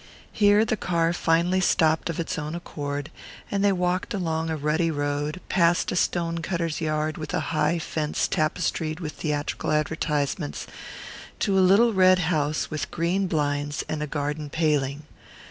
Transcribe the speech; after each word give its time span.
Here 0.31 0.65
the 0.65 0.77
car 0.77 1.13
finally 1.13 1.61
stopped 1.61 2.09
of 2.09 2.19
its 2.19 2.39
own 2.39 2.55
accord, 2.55 3.11
and 3.51 3.63
they 3.63 3.71
walked 3.71 4.15
along 4.15 4.49
a 4.49 4.57
rutty 4.57 4.89
road, 4.89 5.39
past 5.47 5.91
a 5.91 5.95
stone 5.95 6.39
cutter's 6.39 6.81
yard 6.81 7.19
with 7.19 7.35
a 7.35 7.39
high 7.53 7.77
fence 7.77 8.27
tapestried 8.27 8.99
with 8.99 9.11
theatrical 9.11 9.71
advertisements, 9.71 10.65
to 11.41 11.55
a 11.55 11.59
little 11.59 11.93
red 11.93 12.17
house 12.17 12.71
with 12.71 12.89
green 12.89 13.27
blinds 13.27 13.83
and 13.87 14.01
a 14.01 14.07
garden 14.07 14.49
paling. 14.49 15.03